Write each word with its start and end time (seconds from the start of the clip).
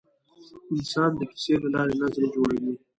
انسان 0.73 1.11
د 1.19 1.21
کیسې 1.31 1.53
له 1.61 1.67
لارې 1.73 1.93
نظم 2.01 2.23
جوړوي. 2.33 2.73